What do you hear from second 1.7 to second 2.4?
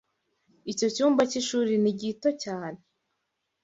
ni gito